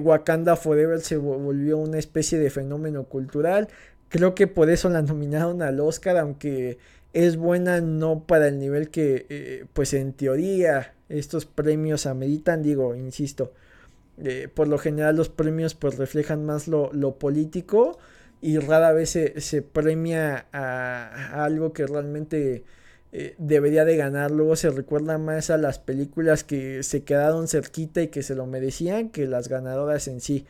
[0.00, 3.68] Wakanda Forever se volvió una especie de fenómeno cultural.
[4.08, 6.78] Creo que por eso la nominaron al Oscar, aunque
[7.12, 12.94] es buena no para el nivel que, eh, pues en teoría, estos premios ameritan, digo,
[12.94, 13.52] insisto,
[14.18, 17.98] eh, por lo general los premios pues reflejan más lo, político
[18.40, 22.64] y rara vez se, premia a, algo que realmente
[23.12, 24.30] eh, debería de ganar.
[24.30, 28.46] Luego se recuerda más a las películas que se quedaron cerquita y que se lo
[28.46, 30.46] merecían que las ganadoras en sí.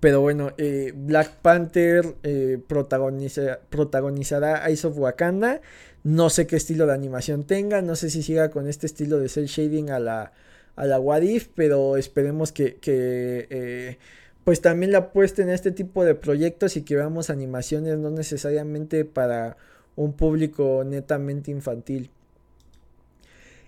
[0.00, 5.60] Pero bueno, eh, Black Panther eh, protagonizará Eyes of Wakanda.
[6.04, 7.82] No sé qué estilo de animación tenga.
[7.82, 10.32] No sé si siga con este estilo de cel shading a la,
[10.78, 11.48] a la What If.
[11.54, 13.98] Pero esperemos que, eh,
[14.44, 19.04] pues también la apuesten a este tipo de proyectos y que veamos animaciones no necesariamente
[19.04, 19.56] para
[19.96, 22.10] un público netamente infantil.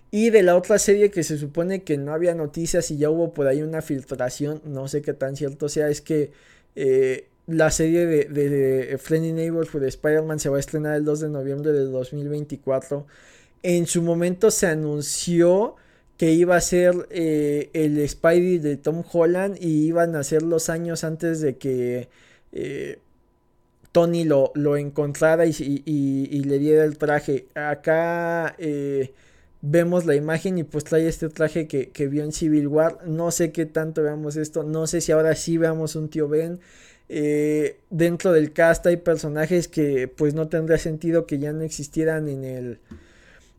[0.09, 3.33] Y de la otra serie que se supone que no había noticias y ya hubo
[3.33, 6.31] por ahí una filtración, no sé qué tan cierto sea, es que
[6.75, 11.29] eh, la serie de, de, Friendly de Spider-Man se va a estrenar el 2 de
[11.29, 13.05] noviembre del 2024.
[13.63, 15.75] En su momento se anunció
[16.21, 20.69] que iba a ser eh, el Spidey de Tom Holland y iban a ser los
[20.69, 22.09] años antes de que
[22.51, 22.99] eh,
[23.91, 27.47] Tony lo, lo encontrara y, le diera el traje.
[27.55, 28.55] Acá
[29.61, 32.99] vemos la imagen y pues trae este traje que, vio en Civil War.
[33.07, 34.61] No sé qué tanto veamos esto.
[34.61, 36.59] No sé si ahora sí veamos un tío Ben.
[37.09, 42.29] Eh, dentro del cast hay personajes que pues no tendría sentido que ya no existieran
[42.29, 42.79] en el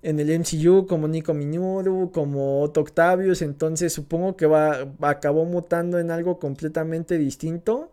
[0.02, 5.98] en el MCU, como Nico Minoru, como Otto Octavius, entonces supongo que va, acabó mutando
[5.98, 7.92] en algo completamente distinto.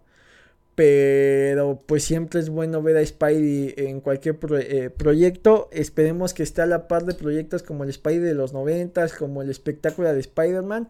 [0.76, 5.68] Pero pues siempre es bueno ver a Spidey en cualquier eh, proyecto.
[5.74, 9.42] Esperemos que esté a la par de proyectos como el Spidey de los noventas, como
[9.42, 10.88] el espectáculo de Spider-Man.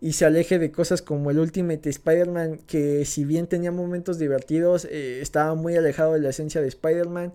[0.00, 4.84] Y se aleje de cosas como el Ultimate Spider-Man, que si bien tenía momentos divertidos,
[4.84, 7.32] eh, estaba muy alejado de la esencia de Spider-Man.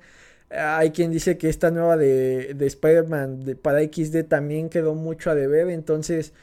[0.50, 5.36] Hay quien dice que esta nueva de, de Spider-Man para XD también quedó mucho a
[5.36, 5.70] deber.
[5.70, 6.34] Entonces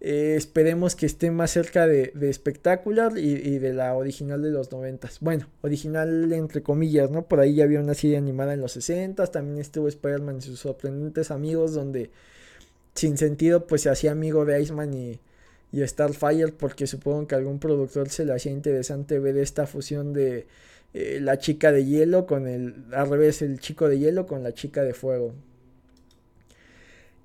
[0.00, 4.70] eh, esperemos que esté más cerca de, de Spectacular y, de la original de los
[4.70, 5.08] 90.
[5.20, 7.26] Bueno, original entre comillas, ¿no?
[7.26, 9.26] Por ahí ya había una serie animada en los 60.
[9.28, 12.10] También estuvo Spider-Man y sus sorprendentes amigos, donde
[12.94, 15.20] sin sentido, pues se hacía amigo de Iceman y,
[15.72, 20.46] y Starfire, porque supongo que algún productor se le hacía interesante ver esta fusión de
[20.94, 22.86] eh, la chica de hielo con el.
[22.92, 25.34] al revés, el chico de hielo con la chica de fuego.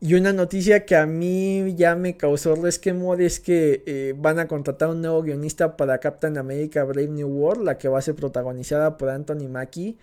[0.03, 4.47] Y una noticia que a mí ya me causó resquemor es que eh, van a
[4.47, 8.15] contratar un nuevo guionista para Captain America Brave New World, la que va a ser
[8.15, 9.97] protagonizada por Anthony Mackie.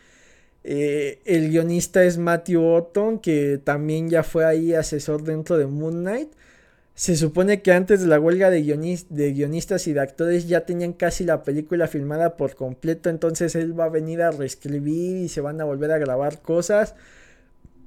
[0.62, 6.02] Eh, el guionista es Matthew Orton, que también ya fue ahí asesor dentro de Moon
[6.02, 6.30] Knight.
[6.98, 8.60] Se supone que antes de la huelga de,
[9.08, 13.78] de guionistas y de actores ya tenían casi la película filmada por completo, entonces él
[13.78, 16.96] va a venir a reescribir y se van a volver a grabar cosas.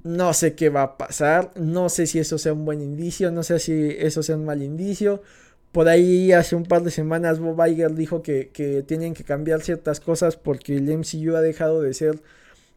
[0.02, 3.42] No sé qué va a pasar, no sé si eso sea un buen indicio, no
[3.42, 5.22] sé si eso sea un mal indicio.
[5.72, 8.50] Por ahí hace un par de semanas Bob Iger dijo que,
[8.86, 12.20] tienen que cambiar ciertas cosas porque el MCU ha dejado de ser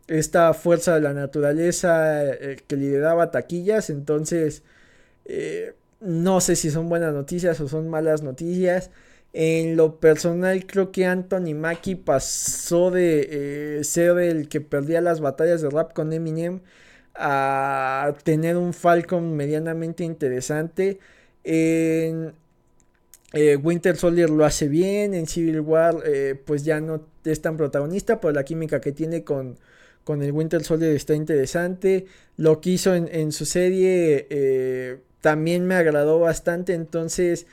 [0.08, 3.90] esta fuerza de la naturaleza eh, que lideraba taquillas.
[3.90, 4.64] Entonces,
[5.24, 8.92] eh, no sé si son buenas noticias o son malas noticias.
[9.34, 15.20] En lo personal, creo que Anthony Mackie pasó de eh, ser el que perdía las
[15.20, 16.62] batallas de rap con Eminem
[17.16, 21.00] a tener un Falcon medianamente interesante.
[21.44, 22.34] En
[23.34, 27.58] eh, Winter Soldier lo hace bien, en Civil War eh, pues ya no es tan
[27.58, 29.58] protagonista, pero la química que tiene con,
[30.06, 32.06] con el Winter Soldier está interesante.
[32.38, 34.28] Lo que hizo en, su serie
[35.26, 37.48] también me agradó bastante, entonces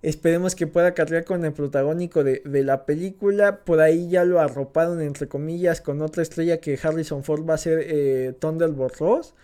[0.00, 3.64] Esperemos que pueda cargar con el protagónico de, la película.
[3.64, 7.58] Por ahí ya lo arroparon, entre comillas, con otra estrella que Harrison Ford va a
[7.58, 9.34] ser eh, Thunderbolt Ross.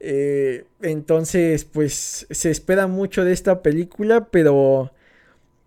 [0.00, 4.92] Eh, entonces, pues se espera mucho de esta película, pero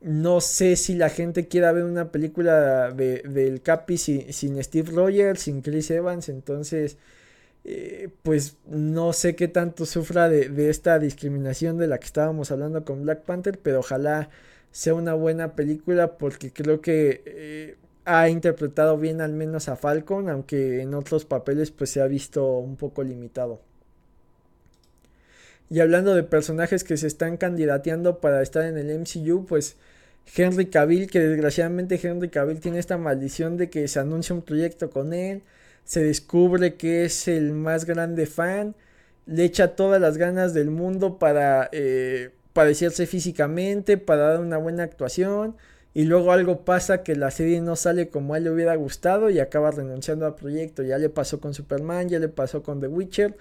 [0.02, 4.92] no sé si la gente quiera ver una película de, del Capi sin, sin Steve
[4.92, 6.30] Rogers, sin Chris Evans.
[6.30, 6.98] Entonces,
[7.66, 12.84] eh, pues no sé qué tanto sufra de, esta discriminación de la que estábamos hablando
[12.84, 14.30] con Black Panther, pero ojalá
[14.72, 20.30] sea una buena película porque creo que eh, ha interpretado bien al menos a Falcon,
[20.30, 23.62] aunque en otros papeles pues se ha visto un poco limitado.
[25.70, 29.78] Y hablando de personajes que se están candidateando para estar en el MCU, pues
[30.36, 34.90] Henry Cavill, que desgraciadamente Henry Cavill tiene esta maldición de que se anuncia un proyecto
[34.90, 35.44] con él,
[35.86, 38.76] se descubre que es el más grande fan,
[39.26, 44.84] le echa todas las ganas del mundo para eh, parecerse físicamente, para dar una buena
[44.84, 45.56] actuación,
[45.94, 49.30] y luego algo pasa que la serie no sale como a él le hubiera gustado
[49.30, 50.82] y acaba renunciando al proyecto.
[50.82, 53.38] Ya le pasó con Superman, ya le pasó con The Witcher.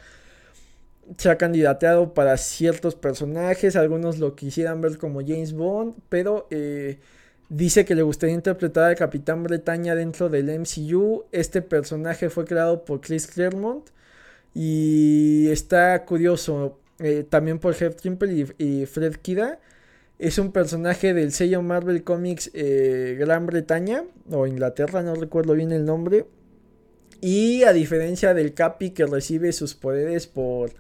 [1.17, 7.01] Se ha candidateado para ciertos personajes, algunos lo quisieran ver como James Bond, pero eh,
[7.53, 11.25] Dice que le gustaría interpretar al Capitán Bretaña dentro del MCU.
[11.33, 13.91] Este personaje fue creado por Chris Claremont.
[14.55, 16.79] Y está curioso.
[16.99, 19.61] Eh, también por Jeff Trimple y, Fred Kida.
[20.19, 24.05] Es un personaje del sello Marvel Comics eh, Gran Bretaña.
[24.31, 26.25] O Inglaterra, no recuerdo bien el nombre.
[27.21, 30.73] Y a diferencia del Capi que recibe sus poderes por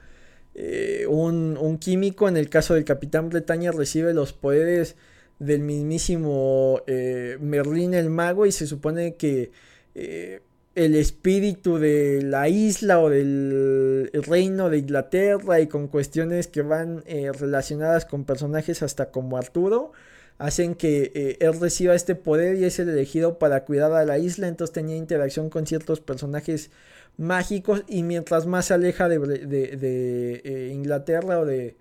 [0.55, 2.31] eh, un, un, químico.
[2.31, 4.97] En el caso del Capitán Bretaña recibe los poderes
[5.43, 9.51] del mismísimo eh, Merlín el mago y se supone que
[9.97, 10.41] eh,
[10.77, 17.03] el espíritu de la isla o del reino de Inglaterra y con cuestiones que van
[17.07, 19.93] eh, relacionadas con personajes hasta como Arturo
[20.39, 24.49] hacen que él reciba este poder y es el elegido para cuidar a la isla.
[24.49, 26.71] Entonces tenía interacción con ciertos personajes
[27.17, 31.77] mágicos y mientras más se aleja de, de, Inglaterra o de,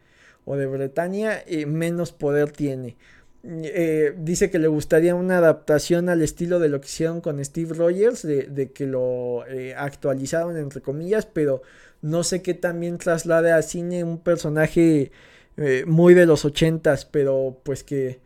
[0.46, 2.98] o de Bretaña menos poder tiene
[3.44, 7.74] eh, dice que le gustaría una adaptación al estilo de lo que hicieron con Steve
[7.74, 11.64] Rogers, de, que lo eh, actualizaron entre comillas, pero
[12.02, 15.12] no sé qué también traslade a cine un personaje
[15.58, 18.20] eh, muy de los ochentas, pero pues que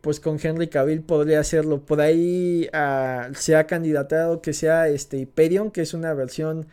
[0.00, 1.84] pues con Henry Cavill podría hacerlo.
[1.84, 6.66] Por ahí ah, se ha candidatado que sea este Hyperion, que es una versión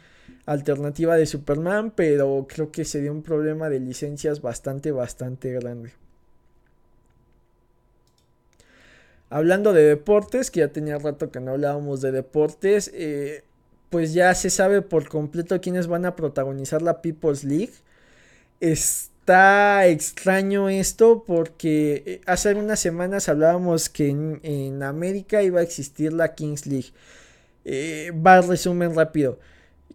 [0.45, 6.04] alternativa de Superman, pero creo que sería un problema de licencias bastante, bastante grande.
[9.36, 13.43] Hablando de deportes, que ya tenía rato que no hablábamos de deportes, eh,
[13.89, 17.73] pues ya se sabe por completo quiénes van a protagonizar la People's League.
[18.61, 26.13] Está extraño esto porque eh, hace algunas semanas hablábamos que en, América iba a existir
[26.13, 26.93] la Kings League.
[27.65, 29.38] Eh, va resumen rápido.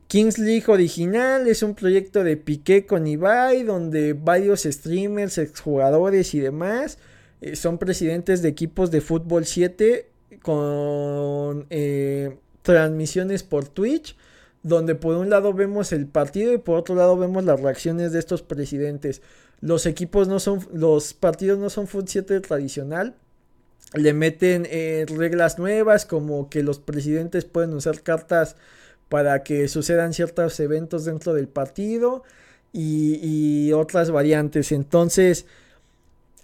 [0.08, 6.40] Kings League original es un proyecto de Piqué con Ibai donde varios streamers, exjugadores y
[6.40, 6.98] demás
[7.40, 10.08] eh, son presidentes de equipos de fútbol 7
[10.42, 14.16] con eh, transmisiones por Twitch,
[14.62, 18.18] donde por un lado vemos el partido y por otro lado vemos las reacciones de
[18.18, 19.22] estos presidentes.
[19.60, 23.14] Los equipos no son, los partidos no son fútbol 7 tradicional.
[23.94, 28.56] Le meten eh, reglas nuevas como que los presidentes pueden usar cartas
[29.08, 32.22] para que sucedan ciertos eventos dentro del partido
[32.72, 34.70] y otras variantes.
[34.70, 35.46] Entonces,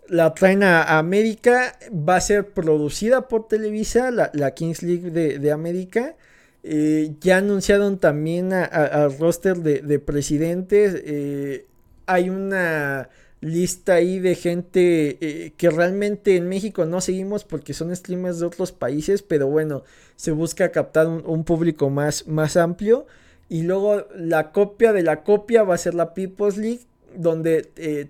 [0.08, 6.16] la traen a América, va a ser producida por Televisa, la, Kings League de, América.
[6.62, 11.02] Eh, ya anunciaron también al roster de, presidentes.
[11.04, 11.66] Eh,
[12.06, 13.08] hay una
[13.40, 18.46] lista ahí de gente eh, que realmente en México no seguimos porque son streamers de
[18.46, 19.84] otros países, pero bueno,
[20.16, 23.06] se busca captar un, público más, más amplio.
[23.48, 26.80] Y luego la copia de la copia va a ser la People's League,
[27.14, 27.62] donde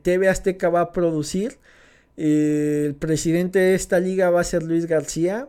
[0.02, 1.58] TV Azteca va a producir
[2.16, 5.48] el presidente de esta liga va a ser Luis García.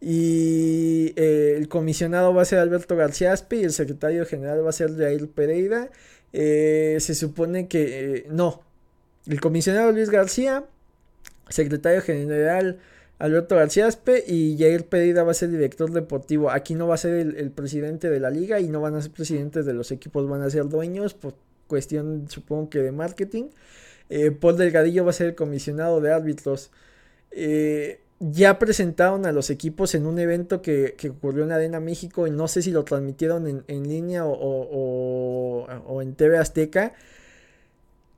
[0.00, 4.68] Y eh, el comisionado va a ser Alberto García Aspe y el secretario general va
[4.68, 5.90] a ser Jair Pereira.
[6.32, 8.60] Eh, se supone que eh, no.
[9.26, 10.64] El comisionado Luis García,
[11.48, 12.80] secretario general
[13.18, 16.50] Alberto García Aspe y Jair Pereira va a ser director deportivo.
[16.50, 19.00] Aquí no va a ser el, el, presidente de la liga y no van a
[19.00, 21.34] ser presidentes de los equipos, van a ser dueños por
[21.66, 23.44] cuestión supongo que de marketing.
[24.10, 26.70] Eh, Paul Delgadillo va a ser el comisionado de árbitros.
[27.30, 32.30] Eh, ya presentaron a los equipos en un evento que, ocurrió en Arena México y
[32.30, 36.94] no sé si lo transmitieron en, línea o, en TV Azteca.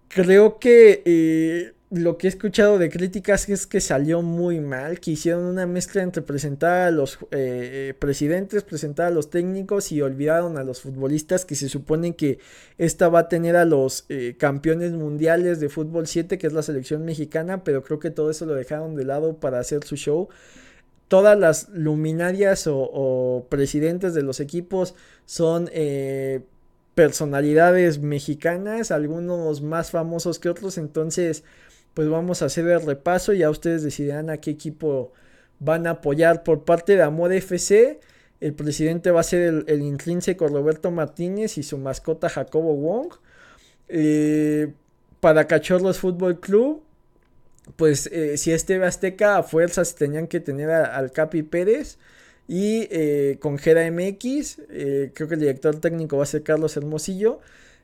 [0.09, 5.13] Creo que eh, lo que he escuchado de críticas es que salió muy mal, que
[5.13, 10.59] hicieron una mezcla entre presentar a los eh, presidentes, presentar a los técnicos y olvidaron
[10.59, 12.41] a los futbolistas que se supone que
[12.77, 16.63] esta va a tener a los eh, campeones mundiales de fútbol 7, que es la
[16.63, 20.29] selección mexicana, pero creo que todo eso lo dejaron de lado para hacer su show.
[21.07, 26.41] Todas las luminarias o, presidentes de los equipos son eh,
[26.97, 31.45] personalidades mexicanas, algunos más famosos que otros, entonces
[31.97, 33.33] pues vamos a hacer el repaso.
[33.33, 35.15] Ya ustedes decidirán a qué equipo
[35.61, 36.43] van a apoyar.
[36.43, 38.01] Por parte de Amor FC,
[38.39, 43.15] el presidente va a ser el, intrínseco Roberto Martínez y su mascota Jacobo Wong.
[43.89, 44.75] Eh,
[45.21, 46.83] para Cachorros Fútbol Club,
[47.77, 51.97] pues eh, si este Azteca a fuerzas tenían que tener al Capi Pérez.
[52.47, 54.59] Y eh, con Gera MX,
[55.15, 57.41] creo que el director técnico va a ser Carlos Hermosillo.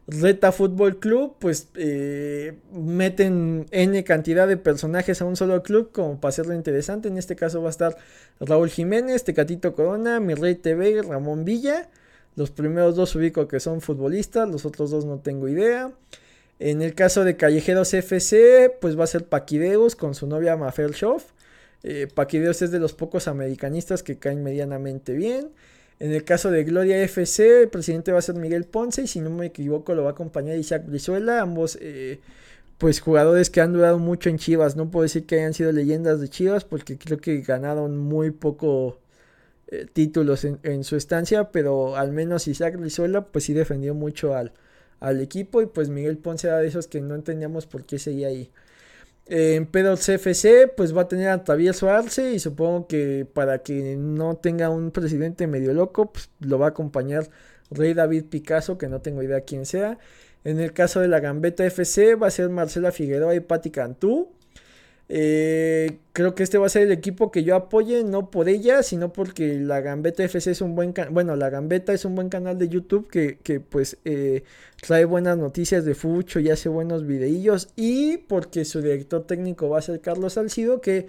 [0.08, 6.20] Reta Fútbol Club, pues eh, meten N cantidad de personajes a un solo club como
[6.20, 7.08] para hacerlo interesante.
[7.08, 7.96] En este caso va a estar
[8.40, 11.88] Raúl Jiménez, Tecatito Corona, Mi Rey TV, Ramón Villa.
[12.34, 15.92] Los primeros dos ubico que son futbolistas, los otros dos no tengo idea.
[16.58, 20.94] En el caso de Callejeros FC, pues va a ser Paquideus con su novia Mafel
[20.94, 21.32] Schoff.
[21.82, 25.50] Eh, Paquideus es de los pocos americanistas que caen medianamente bien.
[26.02, 29.20] En el caso de Gloria FC, el presidente va a ser Miguel Ponce y si
[29.20, 32.18] no me equivoco lo va a acompañar Isaac Brizuela, ambos eh,
[32.76, 34.74] pues jugadores que han durado mucho en Chivas.
[34.74, 38.98] No puedo decir que hayan sido leyendas de Chivas porque creo que ganaron muy poco
[39.68, 44.50] eh, títulos en, su estancia, pero al menos Isaac Brizuela pues sí defendió mucho al,
[44.98, 48.26] al equipo y pues Miguel Ponce era de esos que no entendíamos por qué seguía
[48.26, 48.50] ahí.
[49.26, 53.96] En Pedro CFC, pues va a tener a Travieso Arce y supongo que para que
[53.96, 57.28] no tenga un presidente medio loco, pues lo va a acompañar
[57.70, 59.98] Rey David Picasso, que no tengo idea quién sea.
[60.44, 64.30] En el caso de la Gambeta FC va a ser Marcela Figueroa y Patti Cantú.
[65.14, 68.82] Eh, creo que este va a ser el equipo que yo apoye, no por ella,
[68.82, 72.56] sino porque la Gambeta FC es un buen bueno, la Gambeta es un buen canal
[72.56, 74.42] de YouTube que, pues eh,
[74.80, 79.80] trae buenas noticias de Fucho y hace buenos videillos y porque su director técnico va
[79.80, 81.08] a ser Carlos Salcido, que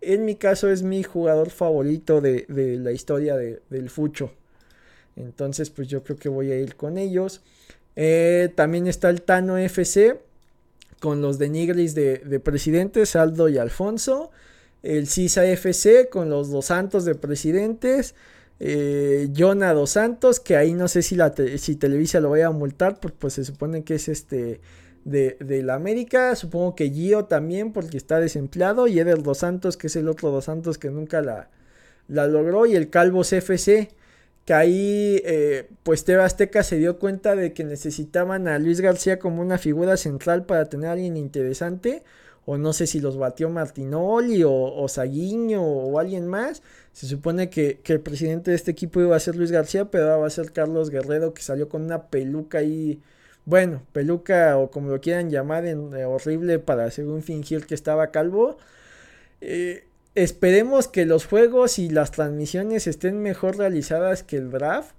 [0.00, 4.30] en mi caso es mi jugador favorito de, la historia del Fucho.
[5.16, 7.42] Entonces, pues yo creo que voy a ir con ellos.
[7.96, 10.20] Eh, también está el Tano FC
[11.00, 14.30] con los de Nigris de, presidentes, Aldo y Alfonso.
[14.82, 18.14] El CISA FC con los dos santos de presidentes.
[18.60, 21.16] Eh, Jonah Dos Santos, que ahí no sé si,
[21.56, 24.60] si Televisa lo vaya a multar, pues, pues se supone que es este
[25.04, 26.36] de, de, la América.
[26.36, 28.86] Supongo que Gio también, porque está desempleado.
[28.86, 31.50] Y Eder Dos Santos, que es el otro Dos Santos que nunca la,
[32.06, 32.66] la logró.
[32.66, 33.90] Y el Calvos FC,
[34.44, 39.18] que ahí eh, pues Teba Azteca se dio cuenta de que necesitaban a Luis García
[39.18, 42.02] como una figura central para tener a alguien interesante.
[42.46, 46.62] O no sé si los batió Martinoli o, o Saguiño o alguien más.
[46.92, 50.04] Se supone que, que, el presidente de este equipo iba a ser Luis García, pero
[50.04, 53.00] ahora va a ser Carlos Guerrero, que salió con una peluca ahí
[53.44, 58.10] bueno, peluca o como lo quieran llamar, en, eh, horrible para según fingir que estaba
[58.10, 58.58] calvo.
[59.40, 59.84] Eh,
[60.14, 64.94] esperemos que los juegos y las transmisiones estén mejor realizadas que el draft.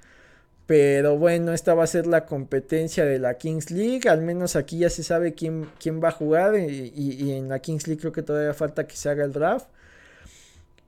[0.67, 4.07] Pero bueno, esta va a ser la competencia de la Kings League.
[4.07, 6.57] Al menos aquí ya se sabe quién, quién va a jugar.
[6.57, 9.67] Y, en la Kings League creo que todavía falta que se haga el draft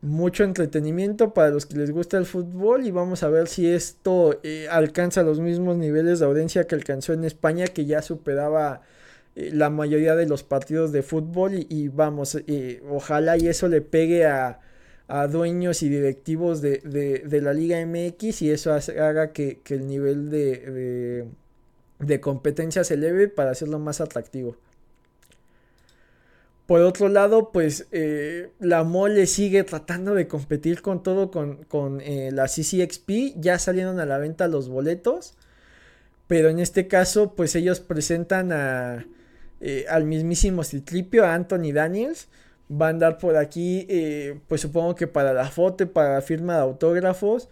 [0.01, 4.37] mucho entretenimiento para los que les gusta el fútbol y vamos a ver si esto
[4.43, 8.81] eh, alcanza los mismos niveles de audiencia que alcanzó en España que ya superaba
[9.35, 14.25] la mayoría de los partidos de fútbol y, vamos, eh, ojalá y eso le pegue
[14.25, 14.59] a,
[15.29, 21.27] dueños y directivos de, la Liga MX y eso haga que, el nivel de,
[21.99, 24.57] de competencia se eleve para hacerlo más atractivo.
[26.65, 31.99] Por otro lado, pues eh, la mole sigue tratando de competir con todo con, con
[32.01, 33.35] eh, la CCXP.
[33.35, 35.35] Ya salieron a la venta los boletos.
[36.27, 39.05] Pero en este caso, pues ellos presentan a,
[39.63, 42.27] eh, al mismísimo Citripio, a Anthony Daniels.
[42.69, 43.87] Va a andar por aquí,
[44.47, 47.49] pues supongo que para la foto, para la firma de autógrafos.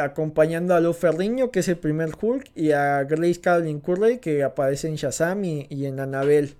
[0.00, 2.50] acompañando a Lou Ferriño, que es el primer Hulk.
[2.54, 6.56] Y a Grace Carolyn Curley, que aparece en Shazam y, y en Annabelle.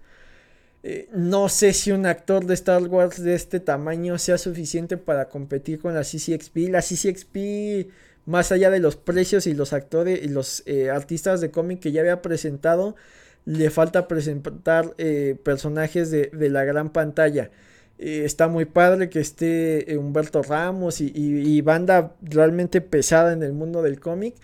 [0.86, 5.30] Eh, no sé si un actor de Star Wars de este tamaño sea suficiente para
[5.30, 6.68] competir con la CCXP.
[6.68, 7.90] La CCXP,
[8.26, 11.90] más allá de los precios y los actores y los eh, artistas de cómic que
[11.90, 12.96] ya había presentado,
[13.44, 17.50] le falta presentar eh, personajes de, la gran pantalla.
[17.98, 24.00] está muy padre que esté Humberto Ramos y banda realmente pesada en el mundo del
[24.00, 24.34] cómic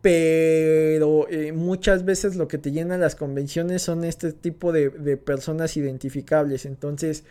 [0.00, 5.76] pero eh, muchas veces lo que te llenan las convenciones son este tipo de, personas
[5.76, 6.64] identificables.
[6.64, 7.24] Entonces,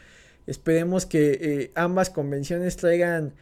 [0.46, 3.34] esperemos que eh, ambas convenciones traigan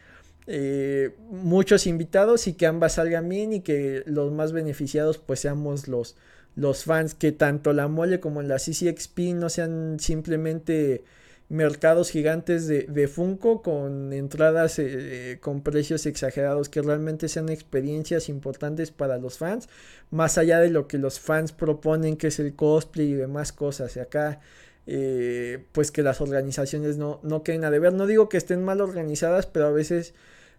[0.46, 5.88] eh, muchos invitados y que ambas salgan bien y que los más beneficiados pues seamos
[5.88, 6.16] los,
[6.56, 11.04] los fans, que tanto la mole como la CCXP no sean simplemente
[11.48, 18.28] mercados gigantes de, de Funko con entradas eh, con precios exagerados que realmente sean experiencias
[18.28, 19.68] importantes para los fans
[20.10, 23.96] más allá de lo que los fans proponen que es el cosplay y demás cosas.
[23.96, 24.40] Y acá
[24.86, 27.92] eh, pues que las organizaciones no, no queden a deber.
[27.92, 30.14] No digo que estén mal organizadas pero a veces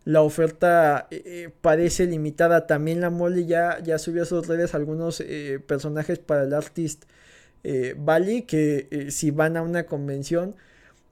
[0.05, 5.23] la oferta eh, parece limitada también la mole ya, ya subió a sus redes algunos
[5.67, 7.03] personajes para el artist
[7.97, 10.55] Bali que si van a una convención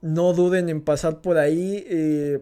[0.00, 1.84] no duden en pasar por ahí.
[1.88, 2.40] Eh,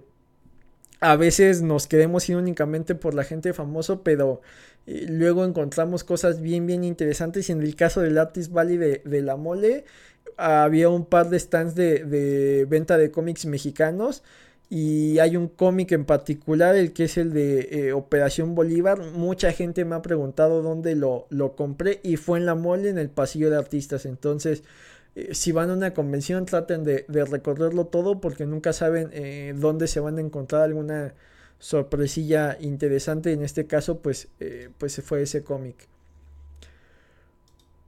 [1.00, 4.40] a veces nos queremos ir únicamente por la gente famoso, pero
[4.86, 7.48] eh, luego encontramos cosas bien, bien interesantes.
[7.48, 9.84] Y en el caso del Artist Valley de, la Mole,
[10.36, 14.22] había un par de stands de, venta de cómics mexicanos.
[14.68, 19.00] Y hay un cómic en particular, el que es el de eh, Operación Bolívar.
[19.12, 22.98] Mucha gente me ha preguntado dónde lo, lo compré y fue en la mole en
[22.98, 24.06] el pasillo de artistas.
[24.06, 24.64] Entonces,
[25.14, 29.86] eh, si van a una convención traten de, recorrerlo todo porque nunca saben eh, dónde
[29.86, 31.14] se van a encontrar alguna
[31.60, 33.32] sorpresilla interesante.
[33.32, 34.28] En este caso, pues,
[34.78, 35.76] pues fue ese cómic.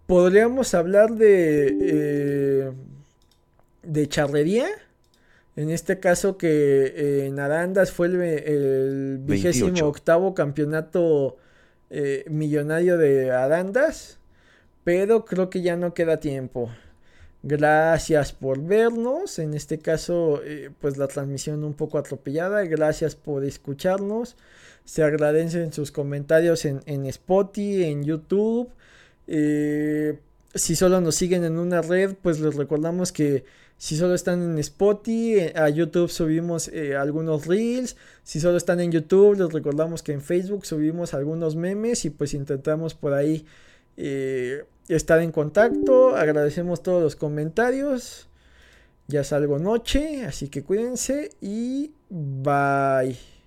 [0.07, 2.73] Podríamos hablar de,
[3.83, 4.69] de charrería.
[5.59, 11.37] En este caso que en Arandas fue el, vigésimo octavo campeonato
[12.29, 14.19] millonario de Arandas.
[14.85, 16.71] Pero creo que ya no queda tiempo.
[17.43, 19.39] Gracias por vernos.
[19.39, 22.63] En este caso, eh, pues la transmisión un poco atropellada.
[22.65, 24.37] Gracias por escucharnos.
[24.85, 28.71] Se agradecen sus comentarios en, en Spotify, en YouTube.
[29.27, 30.19] Eh,
[30.55, 33.45] si solo nos siguen en una red, pues les recordamos que
[33.79, 37.97] si solo están en Spotify, eh, a YouTube subimos algunos reels.
[38.25, 42.35] Si solo están en YouTube, les recordamos que en Facebook subimos algunos memes y pues
[42.35, 43.47] intentamos por ahí
[44.89, 46.17] estar en contacto.
[46.17, 48.29] Agradecemos todos los comentarios.
[49.07, 53.38] Ya salgo noche, así que cuídense y bye.